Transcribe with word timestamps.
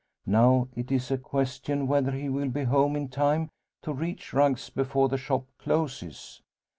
Now 0.25 0.67
it 0.75 0.91
is 0.91 1.11
a 1.11 1.19
question 1.19 1.85
whether 1.85 2.11
he 2.11 2.27
will 2.27 2.49
be 2.49 2.63
home 2.63 2.95
in 2.95 3.07
time 3.07 3.51
to 3.83 3.93
reach 3.93 4.33
Rugg's 4.33 4.71
before 4.71 5.09
the 5.09 5.17
shop 5.19 5.45
closes. 5.59 6.41